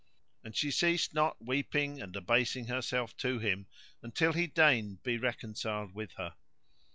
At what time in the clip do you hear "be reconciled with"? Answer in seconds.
5.03-6.13